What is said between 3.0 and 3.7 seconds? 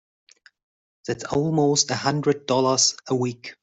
a week!